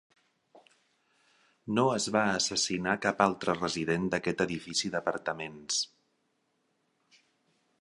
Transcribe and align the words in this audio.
No 1.79 1.83
es 1.97 2.07
va 2.15 2.23
assassinar 2.37 2.95
cap 3.03 3.21
altre 3.27 3.55
resident 3.59 4.09
d"aquest 4.15 4.41
edifici 4.47 4.91
d"apartaments. 4.97 5.79